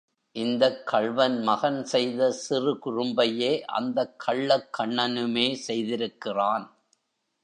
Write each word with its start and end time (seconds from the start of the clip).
இந்தக் 0.35 0.87
கள்வன் 0.87 1.41
மகன் 1.41 1.85
செய்த 1.85 2.31
சிறு 2.31 2.73
குறும்பையே 2.85 3.61
அந்தக் 3.61 4.23
கள்ளக் 4.27 4.69
கண்ணனுமே 4.79 5.53
செய்திருக்கிறான். 5.67 6.65